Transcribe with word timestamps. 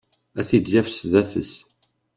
A 0.39 0.41
t-id-yaf 0.47 0.87
sdat-s. 0.91 1.53